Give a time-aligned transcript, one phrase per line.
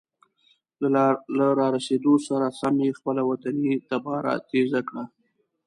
[1.37, 5.03] له را رسیدو سره سم یې خپله وطني تباره تیزه کړه.